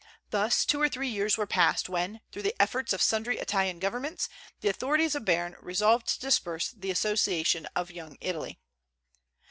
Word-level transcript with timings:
Thus 0.31 0.65
two 0.65 0.81
or 0.81 0.89
three 0.89 1.09
years 1.09 1.37
were 1.37 1.45
passed, 1.45 1.87
when, 1.87 2.21
through 2.31 2.41
the 2.41 2.59
efforts 2.59 2.91
of 2.91 3.03
sundry 3.03 3.37
Italian 3.37 3.77
governments, 3.77 4.29
the 4.61 4.67
authorities 4.67 5.13
of 5.13 5.25
Berne 5.25 5.55
resolved 5.61 6.07
to 6.07 6.19
disperse 6.19 6.71
the 6.71 6.89
Association 6.89 7.67
of 7.75 7.91
Young 7.91 8.17
Italy. 8.19 8.57